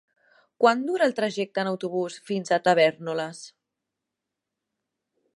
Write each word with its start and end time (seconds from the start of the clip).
Quant 0.63 0.79
dura 0.85 1.03
el 1.07 1.11
trajecte 1.17 1.61
en 1.63 1.67
autobús 1.71 2.17
fins 2.29 2.53
a 2.57 2.59
Tavèrnoles? 2.67 3.43